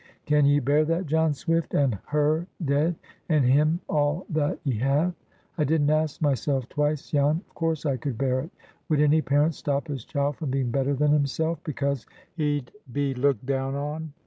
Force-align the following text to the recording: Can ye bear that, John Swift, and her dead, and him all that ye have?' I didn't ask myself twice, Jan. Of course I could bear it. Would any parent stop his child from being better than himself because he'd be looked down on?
Can 0.25 0.47
ye 0.47 0.59
bear 0.59 0.83
that, 0.85 1.05
John 1.05 1.31
Swift, 1.31 1.75
and 1.75 1.99
her 2.07 2.47
dead, 2.65 2.95
and 3.29 3.45
him 3.45 3.79
all 3.87 4.25
that 4.31 4.57
ye 4.63 4.79
have?' 4.79 5.13
I 5.59 5.63
didn't 5.63 5.91
ask 5.91 6.19
myself 6.23 6.67
twice, 6.69 7.11
Jan. 7.11 7.39
Of 7.47 7.53
course 7.53 7.85
I 7.85 7.97
could 7.97 8.17
bear 8.17 8.39
it. 8.39 8.49
Would 8.89 8.99
any 8.99 9.21
parent 9.21 9.53
stop 9.53 9.87
his 9.89 10.03
child 10.03 10.37
from 10.37 10.49
being 10.49 10.71
better 10.71 10.95
than 10.95 11.11
himself 11.11 11.63
because 11.63 12.07
he'd 12.33 12.71
be 12.91 13.13
looked 13.13 13.45
down 13.45 13.75
on? 13.75 14.11